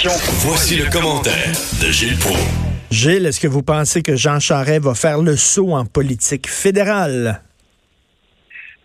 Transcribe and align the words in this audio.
Voici 0.00 0.76
le 0.76 0.88
commentaire 0.92 1.50
de 1.82 1.90
Gilles 1.90 2.16
Proulx. 2.20 2.38
Gilles, 2.88 3.26
est-ce 3.26 3.40
que 3.40 3.48
vous 3.48 3.64
pensez 3.64 4.00
que 4.00 4.14
Jean 4.14 4.38
Charest 4.38 4.84
va 4.84 4.94
faire 4.94 5.18
le 5.18 5.34
saut 5.34 5.72
en 5.72 5.86
politique 5.86 6.46
fédérale? 6.46 7.40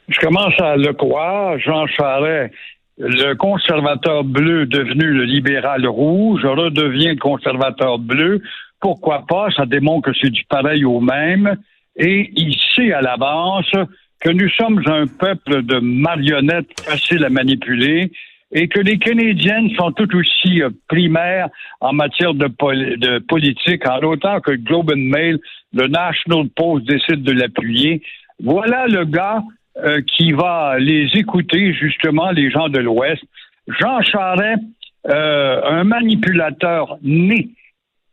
Je 0.10 0.20
commence 0.20 0.60
à 0.60 0.76
le 0.76 0.92
croire. 0.94 1.60
Jean 1.60 1.86
Charest, 1.86 2.52
le 2.98 3.36
conservateur 3.36 4.23
bleu 4.23 4.66
devenu 4.66 5.06
le 5.06 5.26
libéral 5.26 5.86
rouge, 5.86 6.44
redevient 6.44 7.10
le 7.10 7.20
conservateur 7.20 8.00
bleu. 8.00 8.42
Pourquoi 8.80 9.23
pas? 9.28 9.50
Ça 9.56 9.68
démontre 9.68 10.09
que 10.09 10.18
c'est 10.20 10.32
du 10.32 10.44
pareil 10.45 10.84
au 10.84 11.00
même. 11.00 11.58
Et 11.95 12.32
il 12.36 12.56
sait 12.76 12.92
à 12.92 13.02
l'avance 13.02 13.72
que 14.20 14.32
nous 14.32 14.50
sommes 14.50 14.82
un 14.88 15.06
peuple 15.06 15.62
de 15.62 15.78
marionnettes 15.78 16.72
faciles 16.82 17.23
à 17.23 17.30
manipuler 17.30 18.12
et 18.54 18.68
que 18.68 18.80
les 18.80 19.00
Canadiennes 19.00 19.72
sont 19.76 19.92
tout 19.92 20.16
aussi 20.16 20.62
euh, 20.62 20.70
primaires 20.88 21.50
en 21.82 21.92
matière 21.94 22.34
de, 22.34 22.48
de 22.48 23.20
politique, 23.20 23.88
en 23.90 24.00
autant 24.02 24.40
que 24.40 24.52
Globe 24.52 24.92
and 24.92 25.10
Mail, 25.10 25.40
le 25.73 25.88
National 25.88 26.48
Post 26.56 26.86
décide 26.86 27.23
de 27.23 27.32
l'appuyer. 27.32 28.02
Voilà 28.42 28.86
le 28.88 29.06
gars 29.06 29.44
euh, 29.84 30.02
qui 30.02 30.32
va 30.32 30.78
les 30.78 31.10
écouter, 31.16 31.73
justement, 31.73 32.30
les 32.30 32.52
gens 32.52 32.70
de 32.70 32.80
l'Ouest. 32.80 33.23
Jean 33.68 34.02
Charest, 34.02 34.62
euh, 35.10 35.62
un 35.66 35.84
manipulateur 35.84 36.98
né, 37.02 37.50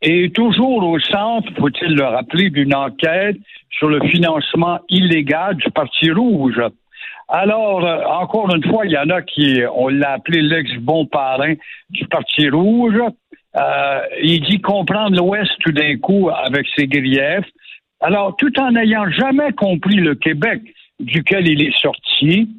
est 0.01 0.35
toujours 0.35 0.83
au 0.83 0.99
centre, 0.99 1.53
faut-il 1.59 1.95
le 1.95 2.03
rappeler, 2.03 2.49
d'une 2.49 2.73
enquête 2.73 3.37
sur 3.69 3.89
le 3.89 4.01
financement 4.09 4.79
illégal 4.89 5.55
du 5.55 5.69
Parti 5.69 6.11
rouge. 6.11 6.59
Alors, 7.33 7.85
euh, 7.85 8.03
encore 8.03 8.53
une 8.53 8.63
fois, 8.65 8.85
il 8.85 8.91
y 8.91 8.97
en 8.97 9.09
a 9.09 9.21
qui, 9.21 9.61
on 9.73 9.87
l'a 9.87 10.13
appelé 10.13 10.41
l'ex-bon 10.41 11.05
parrain 11.05 11.53
du 11.89 12.05
Parti 12.07 12.49
rouge. 12.49 12.99
Euh, 13.57 14.01
il 14.21 14.41
dit 14.41 14.59
comprendre 14.59 15.15
l'Ouest 15.15 15.51
tout 15.61 15.71
d'un 15.71 15.97
coup 15.97 16.29
avec 16.29 16.67
ses 16.75 16.87
griefs. 16.87 17.47
Alors, 18.01 18.35
tout 18.35 18.51
en 18.59 18.71
n'ayant 18.71 19.09
jamais 19.11 19.53
compris 19.53 19.95
le 19.95 20.15
Québec 20.15 20.61
duquel 20.99 21.47
il 21.47 21.63
est 21.63 21.77
sorti, 21.77 22.49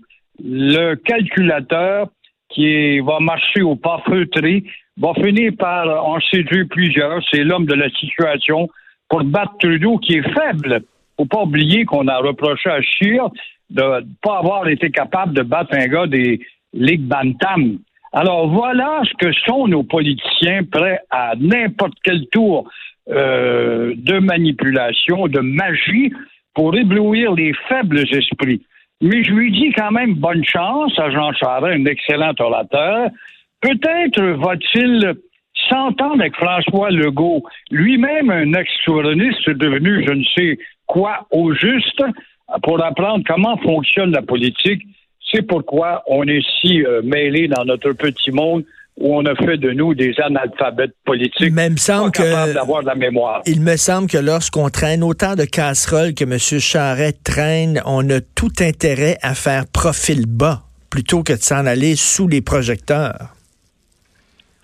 le 0.42 0.94
calculateur 0.94 2.08
qui 2.48 3.00
va 3.00 3.20
marcher 3.20 3.60
au 3.60 3.76
pas 3.76 4.02
feutré 4.06 4.64
va 4.96 5.12
finir 5.14 5.52
par 5.58 6.06
en 6.06 6.18
séduire 6.20 6.64
plusieurs. 6.70 7.22
C'est 7.30 7.44
l'homme 7.44 7.66
de 7.66 7.74
la 7.74 7.90
situation 7.90 8.70
pour 9.10 9.22
battre 9.24 9.58
Trudeau 9.58 9.98
qui 9.98 10.14
est 10.14 10.32
faible. 10.32 10.80
Faut 11.18 11.26
pas 11.26 11.42
oublier 11.42 11.84
qu'on 11.84 12.08
a 12.08 12.16
reproché 12.18 12.70
à 12.70 12.80
Scheer 12.80 13.28
de 13.72 14.04
pas 14.22 14.38
avoir 14.38 14.68
été 14.68 14.90
capable 14.90 15.34
de 15.34 15.42
battre 15.42 15.74
un 15.74 15.86
gars 15.86 16.06
des 16.06 16.40
Ligues 16.72 17.06
Bantam. 17.06 17.78
Alors 18.12 18.48
voilà 18.48 19.00
ce 19.04 19.14
que 19.14 19.32
sont 19.46 19.66
nos 19.66 19.82
politiciens 19.82 20.64
prêts 20.64 21.00
à 21.10 21.32
n'importe 21.38 21.94
quel 22.04 22.26
tour 22.28 22.68
euh, 23.08 23.94
de 23.96 24.18
manipulation, 24.18 25.26
de 25.26 25.40
magie 25.40 26.12
pour 26.54 26.76
éblouir 26.76 27.32
les 27.32 27.52
faibles 27.68 28.00
esprits. 28.14 28.62
Mais 29.00 29.24
je 29.24 29.32
lui 29.32 29.50
dis 29.50 29.72
quand 29.72 29.90
même 29.90 30.14
bonne 30.14 30.44
chance 30.44 30.96
à 30.98 31.10
Jean 31.10 31.32
Charest, 31.32 31.80
un 31.80 31.86
excellent 31.86 32.34
orateur. 32.38 33.08
Peut-être 33.60 34.22
va-t-il 34.22 35.14
s'entendre 35.68 36.20
avec 36.20 36.36
François 36.36 36.90
Legault, 36.90 37.42
lui-même 37.70 38.30
un 38.30 38.52
ex-souverainiste 38.52 39.50
devenu 39.50 40.04
je 40.06 40.12
ne 40.12 40.24
sais 40.36 40.58
quoi 40.86 41.26
au 41.30 41.52
juste, 41.54 42.02
pour 42.62 42.82
apprendre 42.82 43.24
comment 43.26 43.56
fonctionne 43.58 44.10
la 44.12 44.22
politique. 44.22 44.82
C'est 45.30 45.42
pourquoi 45.42 46.02
on 46.06 46.24
est 46.24 46.44
si 46.60 46.84
euh, 46.84 47.00
mêlés 47.02 47.48
dans 47.48 47.64
notre 47.64 47.92
petit 47.92 48.30
monde 48.30 48.64
où 48.98 49.16
on 49.16 49.24
a 49.24 49.34
fait 49.34 49.56
de 49.56 49.70
nous 49.70 49.94
des 49.94 50.14
analphabètes 50.22 50.94
politiques. 51.04 51.52
Mais 51.52 51.68
il 51.68 51.72
me 51.72 51.76
semble 51.78 52.10
que 52.10 52.52
d'avoir 52.52 52.82
de 52.82 52.88
la 52.88 52.94
mémoire. 52.94 53.40
Il 53.46 53.62
me 53.62 53.76
semble 53.76 54.06
que 54.06 54.18
lorsqu'on 54.18 54.68
traîne 54.68 55.02
autant 55.02 55.34
de 55.34 55.44
casseroles 55.44 56.14
que 56.14 56.24
M. 56.24 56.38
Charret 56.38 57.12
traîne, 57.12 57.80
on 57.86 58.08
a 58.10 58.20
tout 58.20 58.52
intérêt 58.60 59.16
à 59.22 59.34
faire 59.34 59.64
profil 59.66 60.26
bas 60.26 60.62
plutôt 60.90 61.22
que 61.22 61.32
de 61.32 61.40
s'en 61.40 61.64
aller 61.64 61.96
sous 61.96 62.28
les 62.28 62.42
projecteurs. 62.42 63.34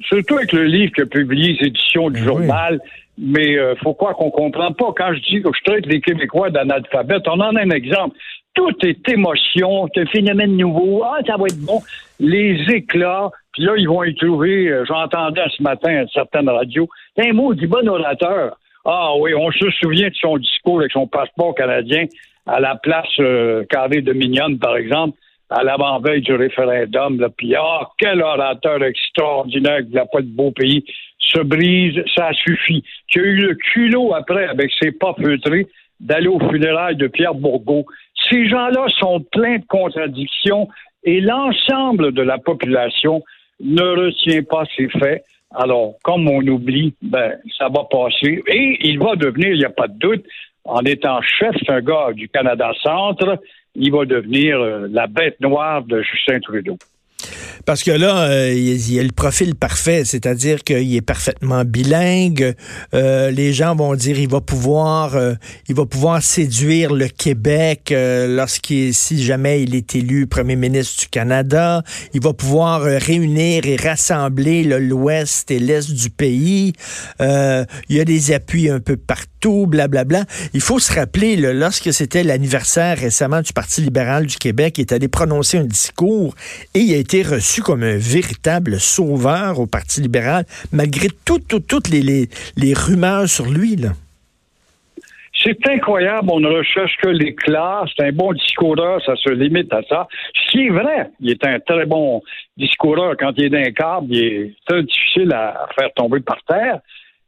Surtout 0.00 0.36
avec 0.36 0.53
le 0.53 0.64
livre 0.64 0.92
que 0.92 1.03
publie 1.03 1.56
les 1.56 1.66
éditions 1.69 2.10
du 2.10 2.22
journal, 2.22 2.81
mais 3.19 3.53
il 3.53 3.59
euh, 3.59 3.75
faut 3.76 3.94
croire 3.94 4.14
qu'on 4.14 4.31
comprend 4.31 4.72
pas. 4.72 4.92
Quand 4.97 5.12
je 5.12 5.20
dis 5.20 5.42
que 5.42 5.50
je 5.53 5.64
traite 5.64 5.86
les 5.86 6.00
Québécois 6.00 6.50
d'analphabètes, 6.50 7.26
on 7.26 7.41
en 7.41 7.56
a 7.56 7.62
un 7.62 7.70
exemple. 7.70 8.16
Tout 8.54 8.75
est 8.84 9.09
émotion, 9.09 9.88
c'est 9.94 10.03
un 10.03 10.06
phénomène 10.06 10.56
nouveau. 10.56 11.03
Ah, 11.04 11.19
ça 11.26 11.36
va 11.36 11.47
être 11.47 11.64
bon. 11.64 11.81
Les 12.20 12.64
éclats, 12.72 13.31
puis 13.53 13.64
là, 13.64 13.75
ils 13.76 13.88
vont 13.88 14.04
y 14.04 14.14
trouver, 14.14 14.69
euh, 14.69 14.84
j'entendais 14.86 15.42
ce 15.56 15.62
matin 15.62 16.04
à 16.04 16.06
certaines 16.09 16.48
radios, 16.48 16.88
un 17.19 17.32
mot 17.32 17.54
du 17.54 17.66
bon 17.66 17.86
orateur. 17.88 18.56
Ah 18.84 19.10
oui, 19.19 19.34
on 19.34 19.50
se 19.50 19.70
souvient 19.70 20.09
de 20.09 20.15
son 20.15 20.38
discours 20.38 20.80
avec 20.80 20.92
son 20.92 21.06
passeport 21.06 21.54
canadien 21.54 22.06
à 22.47 22.60
la 22.60 22.76
place 22.76 23.06
euh, 23.20 23.65
carrée 23.69 24.00
de 24.00 24.12
Mignonne, 24.12 24.59
par 24.59 24.76
exemple, 24.76 25.19
à 25.50 25.62
l'avant-veille 25.62 26.20
du 26.20 26.34
référendum. 26.34 27.26
Puis, 27.36 27.54
ah, 27.54 27.88
quel 27.98 28.22
orateur 28.22 28.82
extraordinaire 28.82 29.81
qui 29.81 29.94
n'a 29.94 30.06
pas 30.06 30.20
de 30.20 30.26
beau 30.26 30.50
pays 30.50 30.84
se 31.19 31.41
brise, 31.41 32.03
ça 32.14 32.31
suffit. 32.32 32.84
Qui 33.10 33.19
a 33.19 33.22
eu 33.22 33.36
le 33.36 33.54
culot 33.54 34.14
après, 34.14 34.47
avec 34.47 34.70
ses 34.81 34.92
pas 34.92 35.14
feutrés, 35.14 35.66
d'aller 36.00 36.28
au 36.28 36.38
funérailles 36.38 36.97
de 36.97 37.09
Pierre 37.09 37.34
Bourgault. 37.34 37.86
Ces 38.31 38.48
gens-là 38.48 38.86
sont 38.98 39.20
pleins 39.32 39.59
de 39.59 39.66
contradictions 39.66 40.69
et 41.04 41.20
l'ensemble 41.20 42.12
de 42.12 42.22
la 42.22 42.38
population 42.38 43.22
ne 43.60 43.82
retient 43.82 44.42
pas 44.42 44.65
ces 44.76 44.88
faits. 44.88 45.25
Alors, 45.54 45.94
comme 46.04 46.28
on 46.28 46.47
oublie, 46.47 46.94
ben, 47.03 47.32
ça 47.59 47.69
va 47.69 47.84
passer. 47.91 48.42
Et 48.47 48.78
il 48.82 48.98
va 48.98 49.16
devenir, 49.16 49.48
il 49.48 49.59
n'y 49.59 49.65
a 49.65 49.70
pas 49.70 49.88
de 49.88 49.98
doute, 49.98 50.25
en 50.65 50.82
étant 50.82 51.20
chef, 51.22 51.56
un 51.69 51.80
gars 51.80 52.12
du 52.12 52.28
Canada 52.28 52.70
Centre, 52.82 53.38
il 53.78 53.93
va 53.93 54.05
devenir 54.05 54.61
euh, 54.61 54.89
la 54.91 55.06
bête 55.06 55.41
noire 55.41 55.84
de 55.84 56.03
Justin 56.03 56.41
Trudeau. 56.41 56.77
Parce 57.66 57.83
que 57.83 57.91
là, 57.91 58.31
euh, 58.31 58.53
il 58.55 58.94
y 58.94 58.99
a 58.99 59.03
le 59.03 59.12
profil 59.12 59.55
parfait, 59.55 60.05
c'est-à-dire 60.05 60.65
qu'il 60.65 60.97
est 60.97 61.03
parfaitement 61.03 61.65
bilingue. 61.65 62.55
Euh, 62.94 63.31
les 63.31 63.53
gens 63.53 63.75
vont 63.75 63.94
dire 63.94 64.19
il 64.19 64.28
va 64.28 64.41
pouvoir, 64.41 65.19
il 65.69 65.75
va 65.75 65.84
pouvoir 65.84 66.22
séduire 66.22 66.94
le 66.94 67.09
Québec 67.09 67.93
lorsqu'il, 67.93 68.94
si 68.94 69.22
jamais 69.22 69.62
il 69.62 69.75
est 69.75 69.95
élu 69.97 70.27
premier 70.27 70.56
ministre 70.56 71.03
du 71.03 71.09
Canada. 71.09 71.83
Il 72.15 72.22
va 72.22 72.33
pouvoir 72.33 72.83
réunir 72.83 73.66
et 73.66 73.77
rassembler 73.77 74.62
l'Ouest 74.65 75.50
et 75.50 75.59
l'Est 75.59 75.93
du 75.93 76.09
pays. 76.09 76.72
il 77.21 77.66
y 77.91 78.00
a 78.00 78.05
des 78.05 78.33
appuis 78.33 78.71
un 78.71 78.81
peu 78.81 78.97
partout, 78.97 79.38
blablabla. 79.47 80.25
Il 80.54 80.60
faut 80.60 80.78
se 80.78 80.93
rappeler, 80.93 81.37
lorsque 81.37 81.93
c'était 81.93 82.22
l'anniversaire 82.22 82.99
récemment 82.99 83.41
du 83.41 83.53
Parti 83.53 83.81
libéral 83.81 84.26
du 84.26 84.37
Québec, 84.37 84.78
il 84.78 84.82
est 84.82 84.93
allé 84.93 85.09
prononcer 85.09 85.59
un 85.59 85.65
discours 85.65 86.34
et 86.75 86.81
il 86.81 86.94
a 86.94 86.97
été 86.97 87.22
reçu 87.22 87.62
comme 87.62 87.82
un 87.82 87.97
véritable 87.97 88.81
sauveur 88.81 89.60
au 89.60 89.66
Parti 89.66 90.00
libéral, 90.00 90.44
malgré 90.72 91.09
toutes 91.25 91.89
les, 91.89 92.28
les, 92.57 92.74
rumeurs 92.74 93.28
sur 93.28 93.47
lui. 93.47 93.77
C'est 95.42 95.68
incroyable, 95.68 96.28
on 96.33 96.41
ne 96.41 96.48
recherche 96.48 96.97
que 97.01 97.09
l'éclat. 97.09 97.84
C'est 97.97 98.07
un 98.07 98.12
bon 98.12 98.33
discoureur, 98.33 99.01
ça 99.04 99.15
se 99.16 99.30
limite 99.30 99.72
à 99.72 99.83
ça. 99.89 100.09
Ce 100.34 100.51
qui 100.51 100.66
est 100.66 100.71
vrai, 100.71 101.10
il 101.21 101.30
est 101.30 101.47
un 101.47 101.60
très 101.60 101.86
bon 101.86 102.22
discoureur. 102.57 103.15
Quand 103.18 103.33
il 103.36 103.45
est 103.45 103.51
d'un 103.51 103.71
câble, 103.71 104.07
il 104.10 104.24
est 104.24 104.54
très 104.66 104.83
difficile 104.83 105.33
à 105.33 105.68
faire 105.78 105.92
tomber 105.95 106.21
par 106.21 106.42
terre. 106.48 106.80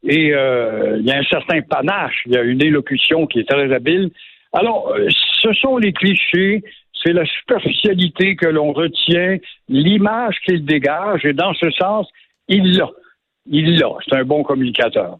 Et 0.02 0.32
euh, 0.32 0.96
il 0.98 1.06
y 1.06 1.12
a 1.12 1.18
un 1.18 1.24
certain 1.24 1.60
panache, 1.60 2.22
il 2.26 2.32
y 2.32 2.36
a 2.36 2.42
une 2.42 2.62
élocution 2.62 3.26
qui 3.26 3.40
est 3.40 3.48
très 3.48 3.72
habile. 3.72 4.10
Alors, 4.52 4.92
euh, 4.96 5.08
ce 5.40 5.52
sont 5.52 5.76
les 5.76 5.92
clichés, 5.92 6.62
c'est 7.02 7.12
la 7.12 7.24
superficialité 7.26 8.36
que 8.36 8.46
l'on 8.46 8.72
retient, 8.72 9.36
l'image 9.68 10.36
qu'il 10.44 10.64
dégage, 10.64 11.24
et 11.24 11.32
dans 11.32 11.54
ce 11.54 11.70
sens, 11.70 12.08
il 12.48 12.76
l'a. 12.76 12.88
Il 13.46 13.78
l'a. 13.78 13.90
C'est 14.08 14.16
un 14.16 14.24
bon 14.24 14.42
communicateur. 14.42 15.16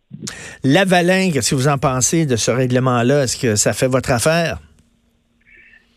Lavalin, 0.65 1.31
qu'est-ce 1.33 1.51
que 1.51 1.55
vous 1.57 1.69
en 1.69 1.79
pensez 1.79 2.27
de 2.27 2.37
ce 2.37 2.51
règlement-là? 2.51 3.25
Est-ce 3.25 3.41
que 3.41 3.57
ça 3.57 3.73
fait 3.73 3.89
votre 3.89 4.11
affaire? 4.11 4.59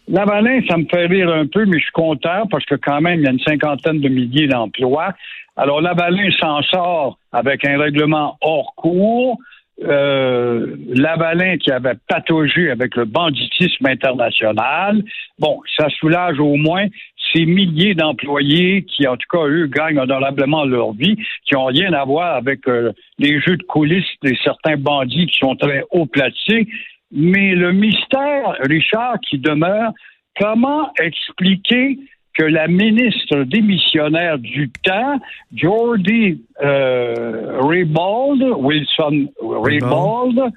Lavalin, 0.08 0.62
ça 0.70 0.78
me 0.78 0.86
fait 0.86 1.06
rire 1.06 1.30
un 1.30 1.48
peu, 1.48 1.66
mais 1.66 1.78
je 1.78 1.84
suis 1.84 1.92
content 1.92 2.46
parce 2.50 2.66
que 2.66 2.76
quand 2.76 3.02
même, 3.02 3.20
il 3.20 3.26
y 3.26 3.28
a 3.28 3.32
une 3.32 3.40
cinquantaine 3.40 4.02
de 4.02 4.10
milliers 4.10 4.48
d'emplois. 4.48 5.14
Alors, 5.56 5.82
Lavalin 5.82 6.30
s'en 6.40 6.62
sort 6.64 7.18
avec 7.32 7.66
un 7.66 7.78
règlement 7.78 8.38
hors 8.42 8.74
cours. 8.76 9.38
Euh, 9.84 10.76
Lavalin 10.90 11.58
qui 11.58 11.72
avait 11.72 11.96
pataugé 12.08 12.70
avec 12.70 12.96
le 12.96 13.06
banditisme 13.06 13.86
international. 13.88 15.04
Bon, 15.40 15.62
ça 15.78 15.90
soulage 15.90 16.40
au 16.40 16.56
moins 16.56 16.86
ces 17.34 17.46
milliers 17.46 17.96
d'employés 17.96 18.84
qui, 18.84 19.08
en 19.08 19.18
tout 19.18 19.28
cas, 19.32 19.46
eux, 19.48 19.68
gagnent 19.68 20.00
honorablement 20.00 20.66
leur 20.66 20.94
vie, 20.94 21.16
qui 21.46 21.56
n'ont 21.56 21.66
rien 21.66 21.92
à 21.94 22.06
voir 22.06 22.36
avec 22.36 22.68
euh, 22.68 22.92
les 23.18 23.42
jeux 23.42 23.58
de 23.58 23.64
coulisses 23.64 24.06
de 24.22 24.34
certains 24.44 24.78
bandits 24.78 25.26
qui 25.28 25.40
sont 25.40 25.56
très 25.56 25.84
haut 25.92 26.06
placés. 26.06 26.68
Mais 27.16 27.54
le 27.56 27.72
mystère, 27.72 28.58
Richard, 28.62 29.20
qui 29.22 29.38
demeure, 29.38 29.92
comment 30.40 30.92
expliquer 31.00 32.00
que 32.34 32.44
la 32.44 32.68
ministre 32.68 33.44
démissionnaire 33.44 34.40
du 34.40 34.72
temps, 34.84 35.20
Jordi 35.54 36.42
euh, 36.64 37.62
Wilson 37.62 39.28
Raybould, 39.40 40.52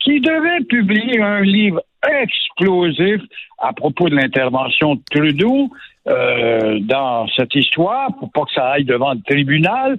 qui 0.00 0.20
devait 0.20 0.64
publier 0.68 1.20
un 1.20 1.42
livre 1.42 1.80
explosif 2.08 3.20
à 3.58 3.72
propos 3.72 4.08
de 4.08 4.16
l'intervention 4.16 4.96
de 4.96 5.02
Trudeau 5.10 5.70
euh, 6.08 6.78
dans 6.80 7.28
cette 7.36 7.54
histoire, 7.54 8.08
pour 8.18 8.32
pas 8.32 8.44
que 8.46 8.52
ça 8.54 8.70
aille 8.70 8.84
devant 8.84 9.12
le 9.12 9.20
tribunal, 9.20 9.96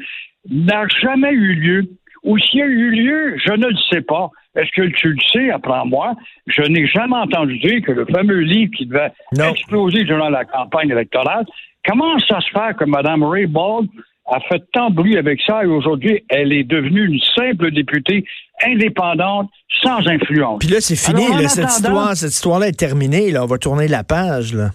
n'a 0.50 0.88
jamais 1.02 1.32
eu 1.32 1.54
lieu. 1.54 1.90
Ou 2.24 2.38
s'il 2.38 2.62
a 2.62 2.66
eu 2.66 2.92
lieu, 2.92 3.38
je 3.44 3.54
ne 3.54 3.68
le 3.68 3.78
sais 3.90 4.02
pas. 4.02 4.30
Est-ce 4.56 4.70
que 4.76 4.88
tu 4.88 5.10
le 5.10 5.20
sais, 5.32 5.50
apprends-moi? 5.50 6.14
Je 6.48 6.62
n'ai 6.64 6.86
jamais 6.88 7.16
entendu 7.16 7.58
dire 7.60 7.82
que 7.82 7.92
le 7.92 8.06
fameux 8.06 8.42
livre 8.42 8.72
qui 8.78 8.86
devait 8.86 9.12
exploser 9.50 10.04
durant 10.04 10.30
la 10.30 10.46
campagne 10.46 10.90
électorale, 10.90 11.46
comment 11.88 12.20
ça 12.20 12.40
se 12.42 12.50
fait 12.52 12.78
que 12.78 12.86
Mme 12.86 13.24
Ray 13.24 13.48
Bald 13.48 13.88
a 14.28 14.40
fait 14.42 14.62
tant 14.72 14.90
de 14.90 14.96
bruit 14.96 15.18
avec 15.18 15.42
ça 15.46 15.64
et 15.64 15.68
aujourd'hui, 15.68 16.24
elle 16.30 16.54
est 16.54 16.64
devenue 16.64 17.06
une 17.06 17.20
simple 17.36 17.72
députée 17.72 18.24
indépendante, 18.66 19.50
sans 19.82 20.06
influence? 20.08 20.60
Puis 20.60 20.70
là, 20.70 20.80
c'est 20.80 20.96
fini, 20.96 21.24
cette 21.48 21.70
histoire, 21.70 22.16
cette 22.16 22.32
histoire-là 22.32 22.68
est 22.68 22.80
terminée, 22.80 23.32
là. 23.32 23.44
On 23.44 23.48
va 23.48 23.58
tourner 23.58 23.88
la 23.88 24.04
page, 24.04 24.54
là. 24.54 24.72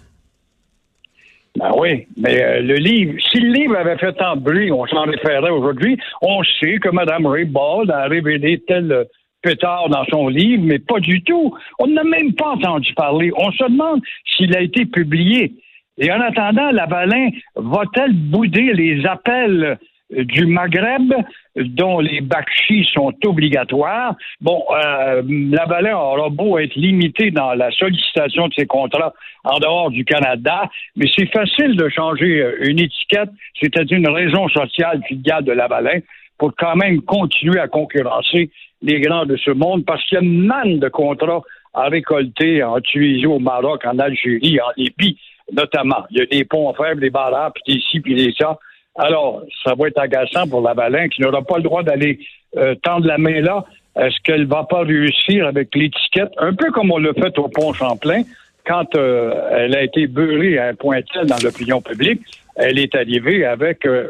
Ben 1.56 1.70
oui, 1.78 2.06
mais 2.18 2.42
euh, 2.42 2.60
le 2.60 2.74
livre, 2.74 3.14
si 3.30 3.40
le 3.40 3.50
livre 3.50 3.76
avait 3.76 3.96
fait 3.96 4.12
tant 4.12 4.36
de 4.36 4.42
bruit, 4.42 4.70
on 4.70 4.86
s'en 4.86 5.04
référait 5.04 5.50
aujourd'hui, 5.50 5.98
on 6.20 6.42
sait 6.60 6.76
que 6.78 6.90
Mme 6.90 7.26
Ray 7.26 7.46
Bald 7.46 7.90
a 7.90 8.08
révélé 8.08 8.62
tel 8.66 9.06
pétard 9.42 9.88
dans 9.88 10.04
son 10.10 10.28
livre, 10.28 10.64
mais 10.66 10.78
pas 10.78 11.00
du 11.00 11.22
tout. 11.22 11.56
On 11.78 11.86
n'a 11.86 12.04
même 12.04 12.34
pas 12.34 12.50
entendu 12.50 12.92
parler. 12.94 13.30
On 13.36 13.50
se 13.52 13.64
demande 13.64 14.00
s'il 14.36 14.54
a 14.54 14.60
été 14.60 14.84
publié. 14.84 15.54
Et 15.98 16.12
en 16.12 16.20
attendant, 16.20 16.70
Lavalin 16.72 17.30
va-t-elle 17.54 18.12
bouder 18.12 18.72
les 18.74 19.06
appels 19.06 19.78
du 20.10 20.46
Maghreb, 20.46 21.12
dont 21.56 21.98
les 22.00 22.20
bakchis 22.20 22.88
sont 22.92 23.12
obligatoires. 23.24 24.14
Bon, 24.40 24.62
euh, 24.70 25.22
Lavalin 25.26 25.96
aura 25.96 26.28
beau 26.28 26.58
être 26.58 26.74
limité 26.76 27.30
dans 27.30 27.54
la 27.54 27.70
sollicitation 27.72 28.48
de 28.48 28.54
ses 28.54 28.66
contrats 28.66 29.12
en 29.44 29.58
dehors 29.58 29.90
du 29.90 30.04
Canada, 30.04 30.68
mais 30.96 31.06
c'est 31.14 31.30
facile 31.32 31.76
de 31.76 31.88
changer 31.88 32.44
une 32.60 32.78
étiquette, 32.78 33.30
c'est-à-dire 33.60 33.98
une 33.98 34.10
raison 34.10 34.48
sociale 34.48 35.00
filiale 35.08 35.44
de 35.44 35.52
Lavalin, 35.52 36.00
pour 36.38 36.54
quand 36.56 36.76
même 36.76 37.00
continuer 37.02 37.58
à 37.58 37.68
concurrencer 37.68 38.50
les 38.82 39.00
grands 39.00 39.26
de 39.26 39.36
ce 39.36 39.50
monde, 39.50 39.84
parce 39.84 40.04
qu'il 40.04 40.16
y 40.16 40.20
a 40.20 40.24
une 40.24 40.46
manne 40.46 40.78
de 40.78 40.88
contrats 40.88 41.42
à 41.74 41.88
récolter 41.88 42.62
en 42.62 42.80
Tunisie, 42.80 43.26
au 43.26 43.38
Maroc, 43.38 43.84
en 43.84 43.98
Algérie, 43.98 44.58
en 44.60 44.70
Libye, 44.76 45.18
notamment. 45.52 46.04
Il 46.10 46.18
y 46.18 46.22
a 46.22 46.26
des 46.26 46.44
ponts 46.44 46.72
faire, 46.74 46.96
des 46.96 47.10
barrages, 47.10 47.52
puis 47.54 47.74
des 47.74 47.80
ci, 47.80 48.00
puis 48.00 48.14
des 48.14 48.32
ça. 48.38 48.58
Alors, 48.98 49.42
ça 49.64 49.74
va 49.74 49.88
être 49.88 49.98
agaçant 49.98 50.46
pour 50.48 50.62
la 50.62 50.70
Lavalin 50.70 51.08
qui 51.08 51.22
n'aura 51.22 51.42
pas 51.42 51.58
le 51.58 51.62
droit 51.62 51.82
d'aller 51.82 52.18
euh, 52.56 52.74
tendre 52.82 53.06
la 53.06 53.18
main 53.18 53.40
là. 53.40 53.64
Est-ce 53.96 54.20
qu'elle 54.22 54.46
va 54.46 54.64
pas 54.64 54.82
réussir 54.82 55.46
avec 55.46 55.74
l'étiquette, 55.74 56.32
un 56.38 56.54
peu 56.54 56.70
comme 56.70 56.90
on 56.92 56.98
l'a 56.98 57.14
fait 57.14 57.38
au 57.38 57.48
pont 57.48 57.72
Champlain, 57.72 58.22
quand 58.66 58.94
euh, 58.94 59.32
elle 59.52 59.74
a 59.74 59.82
été 59.82 60.06
beurrée 60.06 60.58
à 60.58 60.68
un 60.68 60.74
point 60.74 61.00
tel 61.12 61.26
dans 61.26 61.36
l'opinion 61.42 61.80
publique, 61.80 62.20
elle 62.56 62.78
est 62.78 62.94
arrivée 62.94 63.44
avec 63.44 63.84
euh, 63.86 64.08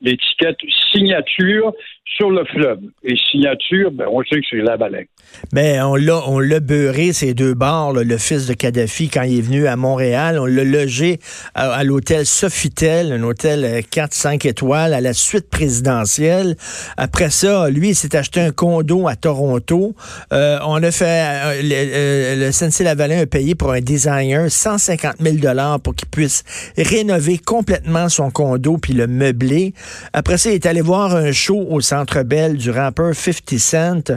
l'étiquette 0.00 0.56
signature 0.92 1.72
sur 2.16 2.30
le 2.30 2.44
fleuve. 2.44 2.78
Et 3.04 3.14
signature, 3.30 3.90
ben, 3.90 4.06
on 4.10 4.22
sait 4.22 4.40
que 4.40 4.46
c'est 4.50 4.56
la 4.56 4.76
baleine. 4.76 5.06
Mais 5.52 5.80
on 5.82 5.96
l'a, 5.96 6.22
on 6.28 6.38
l'a 6.38 6.60
beurré, 6.60 7.12
ces 7.12 7.34
deux 7.34 7.52
bars, 7.52 7.92
le 7.92 8.16
fils 8.16 8.46
de 8.46 8.54
Kadhafi, 8.54 9.10
quand 9.10 9.22
il 9.22 9.38
est 9.38 9.42
venu 9.42 9.66
à 9.66 9.76
Montréal. 9.76 10.38
On 10.38 10.46
l'a 10.46 10.64
logé 10.64 11.18
à, 11.54 11.84
l'hôtel 11.84 12.24
Sofitel, 12.24 13.12
un 13.12 13.22
hôtel 13.22 13.82
4-5 13.92 14.46
étoiles, 14.46 14.94
à 14.94 15.00
la 15.00 15.12
suite 15.12 15.50
présidentielle. 15.50 16.56
Après 16.96 17.30
ça, 17.30 17.68
lui, 17.68 17.90
il 17.90 17.94
s'est 17.94 18.16
acheté 18.16 18.40
un 18.40 18.52
condo 18.52 19.08
à 19.08 19.16
Toronto. 19.16 19.94
Euh, 20.32 20.58
on 20.66 20.82
a 20.82 20.90
fait, 20.90 21.04
euh, 21.04 21.60
le, 21.62 22.50
le 22.50 22.84
Lavalin 22.84 23.22
a 23.22 23.26
payé 23.26 23.54
pour 23.54 23.72
un 23.72 23.80
designer 23.80 24.50
150 24.50 25.16
000 25.20 25.36
pour 25.82 25.94
qu'il 25.94 26.08
puisse 26.08 26.44
rénover 26.78 27.25
complètement 27.34 28.08
son 28.08 28.30
condo 28.30 28.78
puis 28.78 28.92
le 28.92 29.06
meubler. 29.06 29.74
Après 30.12 30.38
ça, 30.38 30.50
il 30.50 30.54
est 30.54 30.66
allé 30.66 30.80
voir 30.80 31.14
un 31.14 31.32
show 31.32 31.66
au 31.68 31.80
Centre 31.80 32.22
Bell 32.22 32.56
du 32.56 32.70
rappeur 32.70 33.14
50 33.14 33.58
Cent. 33.58 34.12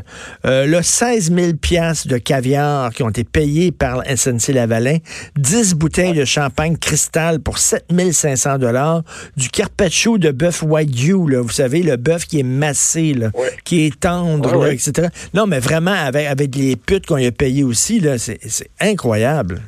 Euh, 0.45 0.65
là, 0.65 0.83
16 0.83 1.33
000 1.33 1.53
piastres 1.53 2.07
de 2.07 2.17
caviar 2.17 2.93
qui 2.93 3.03
ont 3.03 3.09
été 3.09 3.23
payés 3.23 3.71
par 3.71 4.03
SNC 4.05 4.53
Lavalin, 4.53 4.97
10 5.37 5.75
bouteilles 5.75 6.13
de 6.13 6.25
champagne 6.25 6.77
cristal 6.77 7.39
pour 7.39 7.57
7 7.57 7.85
500 8.11 8.57
dollars, 8.57 9.03
du 9.37 9.49
carpaccio 9.49 10.17
de 10.17 10.31
bœuf 10.31 10.63
white 10.63 10.89
là, 11.27 11.41
vous 11.41 11.49
savez, 11.49 11.81
le 11.81 11.95
bœuf 11.95 12.25
qui 12.25 12.39
est 12.39 12.43
massé, 12.43 13.13
là, 13.13 13.31
qui 13.63 13.85
est 13.85 13.99
tendre, 13.99 14.67
etc. 14.67 15.09
Non, 15.33 15.47
mais 15.47 15.59
vraiment, 15.59 15.93
avec, 15.93 16.27
avec 16.27 16.55
les 16.55 16.75
putes 16.75 17.05
qu'on 17.05 17.15
a 17.15 17.31
payées 17.31 17.63
aussi, 17.63 17.99
là, 17.99 18.17
c'est 18.17 18.39
incroyable. 18.79 19.61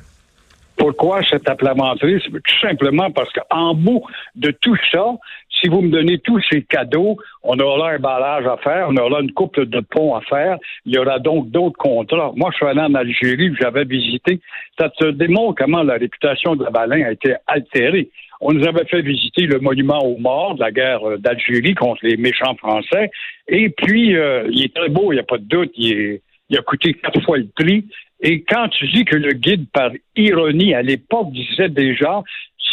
Pourquoi 0.81 1.21
cette 1.29 1.47
applamanterie? 1.47 2.19
Tout 2.23 2.59
simplement 2.59 3.11
parce 3.11 3.31
qu'en 3.33 3.75
bout 3.75 4.01
de 4.33 4.49
tout 4.49 4.75
ça, 4.91 5.13
si 5.51 5.69
vous 5.69 5.81
me 5.81 5.91
donnez 5.91 6.17
tous 6.17 6.41
ces 6.49 6.63
cadeaux, 6.63 7.17
on 7.43 7.59
aura 7.59 7.91
un 7.91 7.99
barrage 7.99 8.47
à 8.47 8.57
faire, 8.57 8.87
on 8.89 8.97
aura 8.97 9.21
une 9.21 9.31
couple 9.31 9.67
de 9.67 9.79
ponts 9.79 10.15
à 10.15 10.21
faire, 10.21 10.57
il 10.87 10.95
y 10.95 10.97
aura 10.97 11.19
donc 11.19 11.51
d'autres 11.51 11.77
contrats. 11.77 12.31
Moi, 12.35 12.49
je 12.51 12.55
suis 12.57 12.65
allé 12.65 12.81
en 12.81 12.95
Algérie, 12.95 13.53
j'avais 13.61 13.83
visité. 13.83 14.39
Ça 14.79 14.89
te 14.89 15.11
démontre 15.11 15.63
comment 15.63 15.83
la 15.83 15.93
réputation 15.93 16.55
de 16.55 16.63
la 16.63 16.71
baleine 16.71 17.03
a 17.03 17.11
été 17.11 17.35
altérée. 17.45 18.09
On 18.39 18.51
nous 18.51 18.67
avait 18.67 18.85
fait 18.85 19.03
visiter 19.03 19.43
le 19.43 19.59
monument 19.59 19.99
aux 19.99 20.17
morts 20.17 20.55
de 20.55 20.61
la 20.61 20.71
guerre 20.71 21.07
euh, 21.07 21.17
d'Algérie 21.19 21.75
contre 21.75 21.99
les 22.01 22.17
méchants 22.17 22.55
français. 22.55 23.11
Et 23.47 23.69
puis, 23.69 24.15
euh, 24.15 24.47
il 24.49 24.65
est 24.65 24.73
très 24.73 24.89
beau, 24.89 25.11
il 25.11 25.17
n'y 25.17 25.21
a 25.21 25.25
pas 25.25 25.37
de 25.37 25.43
doute. 25.43 25.73
Il, 25.75 26.21
il 26.51 26.57
a 26.57 26.61
coûté 26.63 26.93
quatre 26.95 27.21
fois 27.21 27.37
le 27.37 27.47
prix. 27.55 27.85
Et 28.21 28.43
quand 28.43 28.69
tu 28.69 28.87
dis 28.87 29.03
que 29.03 29.15
le 29.15 29.33
guide, 29.33 29.65
par 29.73 29.91
ironie, 30.15 30.73
à 30.73 30.81
l'époque, 30.81 31.31
disait 31.31 31.69
déjà, 31.69 32.21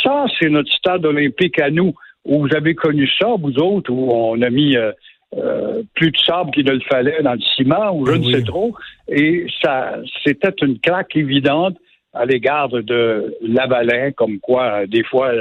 ça, 0.03 0.27
c'est 0.39 0.51
notre 0.51 0.73
stade 0.73 1.05
olympique 1.07 1.59
à 1.61 1.71
nous, 1.71 1.95
où 2.25 2.41
vous 2.41 2.55
avez 2.55 2.75
connu 2.75 3.09
ça, 3.19 3.29
vous 3.39 3.59
autres, 3.59 3.91
où 3.91 4.13
on 4.13 4.41
a 4.43 4.51
mis 4.51 4.77
euh, 4.77 4.93
euh, 5.37 5.83
plus 5.95 6.11
de 6.11 6.19
sable 6.19 6.51
qu'il 6.51 6.67
ne 6.67 6.73
le 6.73 6.81
fallait 6.81 7.23
dans 7.23 7.33
le 7.33 7.41
ciment, 7.57 7.97
ou 7.97 8.07
je 8.07 8.13
ne 8.13 8.31
sais 8.31 8.43
trop. 8.43 8.75
Et 9.09 9.47
ça, 9.63 9.97
c'était 10.25 10.55
une 10.63 10.79
craque 10.79 11.17
évidente 11.17 11.77
à 12.13 12.27
l'égard 12.27 12.69
de 12.69 13.35
Lavalin, 13.43 14.13
comme 14.13 14.41
quoi, 14.41 14.87
des 14.87 15.05
fois, 15.05 15.33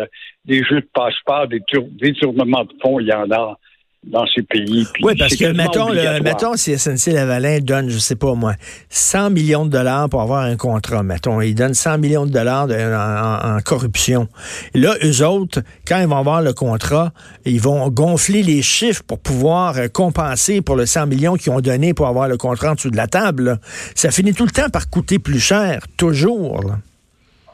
des 0.46 0.64
jeux 0.64 0.82
de 0.82 0.90
passe-part, 0.94 1.48
des 1.48 1.62
détournements 2.00 2.64
de 2.64 2.74
fonds, 2.82 3.00
il 3.00 3.08
y 3.08 3.14
en 3.14 3.30
a 3.32 3.58
dans 4.04 4.25
ces 4.34 4.42
pays. 4.44 4.88
oui, 5.01 5.16
parce 5.18 5.36
que, 5.36 5.51
mettons, 5.51 5.92
mettons, 6.22 6.56
si 6.56 6.77
SNC-Lavalin 6.77 7.60
donne, 7.60 7.89
je 7.89 7.98
sais 7.98 8.16
pas 8.16 8.34
moi, 8.36 8.54
100 8.89 9.32
millions 9.32 9.66
de 9.66 9.72
dollars 9.72 10.10
pour 10.10 10.22
avoir 10.22 10.44
un 10.44 10.56
contrat, 10.56 11.04
mettons, 11.04 11.42
ils 11.42 11.56
donnent 11.56 11.74
100 11.74 11.98
millions 11.98 12.25
de 12.25 12.32
dollars 12.32 12.68
en, 12.70 13.60
corruption. 13.62 14.27
Et 14.74 14.80
là, 14.80 14.96
eux 15.04 15.25
autres, 15.25 15.62
quand 15.86 16.00
ils 16.00 16.08
vont 16.08 16.18
avoir 16.18 16.42
le 16.42 16.54
contrat, 16.54 17.12
ils 17.46 17.60
vont 17.60 17.89
gonfler 17.89 18.44
les 18.44 18.62
chiffres 18.62 19.04
pour 19.06 19.20
pouvoir 19.20 19.77
euh, 19.77 19.88
compenser 19.88 20.62
pour 20.62 20.75
le 20.75 20.86
100 20.86 21.08
millions 21.08 21.36
qu'ils 21.36 21.51
ont 21.51 21.60
donné 21.60 21.94
pour 21.94 22.08
avoir 22.08 22.27
le 22.27 22.38
contrat 22.38 22.72
en 22.72 22.75
dessous 22.75 22.92
de 22.92 22.98
la 22.98 23.08
table. 23.08 23.60
Ça 23.96 24.12
finit 24.12 24.34
tout 24.34 24.46
le 24.46 24.51
temps 24.51 24.70
par 24.70 24.89
coûter 24.89 25.20
plus 25.20 25.39
cher, 25.39 25.82
toujours. 25.98 26.62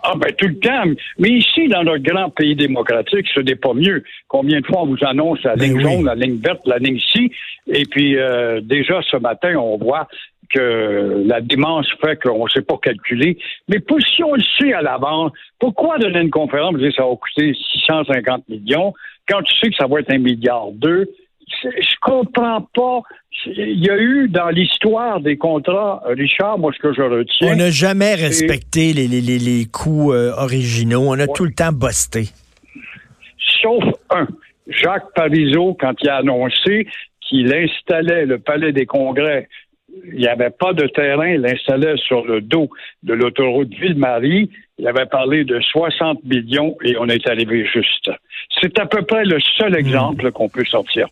Ah 0.03 0.13
ben 0.17 0.33
tout 0.37 0.47
le 0.47 0.59
temps. 0.59 0.83
Mais 1.17 1.29
ici, 1.29 1.67
dans 1.69 1.83
notre 1.83 2.03
grand 2.03 2.29
pays 2.29 2.55
démocratique, 2.55 3.25
ce 3.33 3.39
n'est 3.39 3.55
pas 3.55 3.73
mieux. 3.73 4.03
Combien 4.27 4.59
de 4.59 4.65
fois 4.65 4.81
on 4.81 4.87
vous 4.87 5.05
annonce 5.05 5.41
la 5.43 5.55
ben 5.55 5.69
ligne 5.69 5.79
jaune, 5.79 6.05
la 6.05 6.15
ligne 6.15 6.39
verte, 6.43 6.61
la 6.65 6.77
ligne 6.77 6.99
ci, 6.99 7.31
et 7.67 7.85
puis 7.85 8.17
euh, 8.17 8.59
déjà 8.61 9.01
ce 9.09 9.17
matin, 9.17 9.55
on 9.55 9.77
voit 9.77 10.07
que 10.49 11.23
la 11.25 11.41
démence 11.41 11.87
fait 12.01 12.21
qu'on 12.21 12.43
ne 12.43 12.49
sait 12.49 12.61
pas 12.61 12.77
calculer. 12.77 13.37
Mais 13.69 13.79
pour, 13.79 13.99
si 14.01 14.23
on 14.23 14.35
le 14.35 14.43
sait 14.59 14.73
à 14.73 14.81
l'avance, 14.81 15.31
pourquoi 15.57 15.97
donner 15.97 16.19
une 16.19 16.29
conférence, 16.29 16.75
dire 16.75 16.91
ça 16.95 17.03
va 17.03 17.15
coûter 17.15 17.53
650 17.53 18.49
millions, 18.49 18.93
quand 19.27 19.41
tu 19.41 19.55
sais 19.57 19.69
que 19.69 19.75
ça 19.75 19.87
va 19.87 20.01
être 20.01 20.11
un 20.11 20.19
milliard 20.19 20.71
deux, 20.73 21.07
je 21.63 21.95
comprends 22.01 22.61
pas. 22.73 23.01
Il 23.45 23.83
y 23.83 23.89
a 23.89 23.97
eu 23.97 24.29
dans 24.29 24.49
l'histoire 24.49 25.19
des 25.19 25.37
contrats, 25.37 26.01
Richard, 26.05 26.59
moi 26.59 26.71
ce 26.73 26.79
que 26.79 26.93
je 26.93 27.01
retiens. 27.01 27.53
On 27.53 27.55
n'a 27.55 27.71
jamais 27.71 28.15
respecté 28.15 28.93
les, 28.93 29.07
les, 29.07 29.21
les, 29.21 29.65
coûts 29.65 30.13
euh, 30.13 30.31
originaux. 30.37 31.03
On 31.07 31.19
a 31.19 31.27
tout 31.27 31.45
le 31.45 31.53
temps 31.53 31.71
bosté. 31.71 32.29
Sauf 33.61 33.83
un. 34.09 34.27
Jacques 34.67 35.13
Parizeau, 35.13 35.75
quand 35.79 35.93
il 36.01 36.09
a 36.09 36.17
annoncé 36.17 36.87
qu'il 37.21 37.53
installait 37.53 38.25
le 38.25 38.39
Palais 38.39 38.71
des 38.71 38.85
Congrès, 38.85 39.49
il 40.05 40.19
n'y 40.19 40.27
avait 40.27 40.49
pas 40.49 40.73
de 40.73 40.87
terrain, 40.87 41.27
il 41.27 41.41
l'installait 41.41 41.97
sur 41.97 42.25
le 42.25 42.41
dos 42.41 42.69
de 43.03 43.13
l'autoroute 43.13 43.73
Ville-Marie. 43.73 44.49
Il 44.77 44.87
avait 44.87 45.05
parlé 45.05 45.43
de 45.43 45.59
60 45.59 46.23
millions 46.23 46.77
et 46.83 46.95
on 46.97 47.07
est 47.07 47.27
arrivé 47.27 47.65
juste. 47.65 48.09
C'est 48.59 48.79
à 48.79 48.85
peu 48.85 49.03
près 49.03 49.23
le 49.25 49.39
seul 49.57 49.77
exemple 49.77 50.31
qu'on 50.31 50.49
peut 50.49 50.65
sortir. 50.65 51.07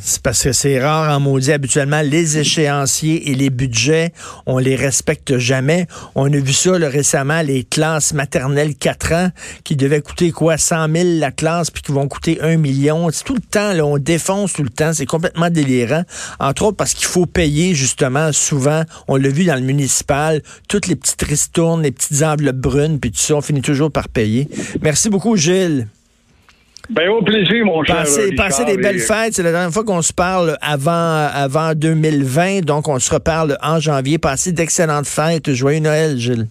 C'est 0.00 0.22
parce 0.22 0.42
que 0.42 0.52
c'est 0.52 0.82
rare 0.82 1.14
en 1.14 1.20
maudit. 1.20 1.52
Habituellement, 1.52 2.00
les 2.00 2.38
échéanciers 2.38 3.30
et 3.30 3.34
les 3.34 3.50
budgets, 3.50 4.12
on 4.46 4.56
les 4.58 4.74
respecte 4.74 5.36
jamais. 5.36 5.86
On 6.14 6.32
a 6.32 6.36
vu 6.36 6.52
ça 6.54 6.72
récemment, 6.72 7.42
les 7.42 7.64
classes 7.64 8.14
maternelles 8.14 8.74
4 8.74 9.12
ans 9.12 9.28
qui 9.64 9.76
devaient 9.76 10.00
coûter 10.00 10.30
quoi, 10.30 10.56
100 10.56 10.92
000 10.92 11.08
la 11.18 11.30
classe, 11.30 11.70
puis 11.70 11.82
qui 11.82 11.92
vont 11.92 12.08
coûter 12.08 12.40
1 12.40 12.56
million. 12.56 13.10
C'est 13.12 13.24
tout 13.24 13.34
le 13.34 13.40
temps, 13.40 13.74
là, 13.74 13.84
on 13.84 13.98
défonce 13.98 14.54
tout 14.54 14.62
le 14.62 14.70
temps. 14.70 14.94
C'est 14.94 15.06
complètement 15.06 15.50
délirant. 15.50 16.04
Entre 16.40 16.62
autres 16.62 16.76
parce 16.76 16.94
qu'il 16.94 17.06
faut 17.06 17.26
payer, 17.26 17.74
justement, 17.74 18.32
souvent, 18.32 18.84
on 19.08 19.16
l'a 19.16 19.28
vu 19.28 19.44
dans 19.44 19.56
le 19.56 19.60
municipal, 19.60 20.42
toutes 20.68 20.86
les 20.86 20.96
petites 20.96 21.22
ristournes, 21.22 21.82
les 21.82 21.92
petites 21.92 22.22
enveloppes 22.22 22.56
brunes, 22.56 22.98
puis 22.98 23.10
tout 23.10 23.20
ça, 23.20 23.34
on 23.34 23.42
finit 23.42 23.62
toujours 23.62 23.92
par 23.92 24.08
payer. 24.08 24.48
Merci 24.80 25.10
beaucoup, 25.10 25.36
Gilles. 25.36 25.86
Ben, 26.90 27.08
au 27.08 27.22
plaisir, 27.22 27.64
mon 27.64 27.82
cher. 27.84 28.04
Passez, 28.36 28.64
des 28.64 28.76
belles 28.76 28.98
fêtes. 28.98 29.34
C'est 29.34 29.42
la 29.42 29.52
dernière 29.52 29.70
fois 29.70 29.84
qu'on 29.84 30.02
se 30.02 30.12
parle 30.12 30.56
avant, 30.60 31.28
avant 31.32 31.74
2020. 31.74 32.62
Donc, 32.62 32.88
on 32.88 32.98
se 32.98 33.12
reparle 33.12 33.56
en 33.62 33.80
janvier. 33.80 34.18
Passez 34.18 34.52
d'excellentes 34.52 35.06
fêtes. 35.06 35.52
Joyeux 35.52 35.80
Noël, 35.80 36.18
Gilles. 36.18 36.48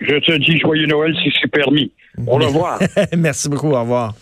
Je 0.00 0.16
te 0.18 0.32
dis 0.38 0.58
joyeux 0.58 0.86
Noël 0.86 1.14
si 1.22 1.32
c'est 1.40 1.48
permis. 1.50 1.92
Au 2.26 2.36
revoir. 2.36 2.78
Merci 3.16 3.48
beaucoup. 3.48 3.70
Au 3.70 3.80
revoir. 3.80 4.14